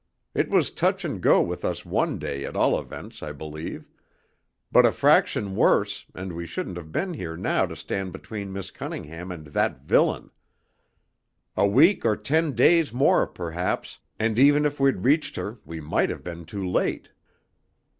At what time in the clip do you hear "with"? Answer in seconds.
1.43-1.63